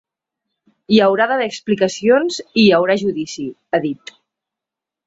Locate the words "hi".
0.95-1.01, 2.65-2.75